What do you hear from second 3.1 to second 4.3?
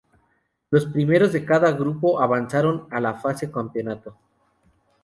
fase campeonato.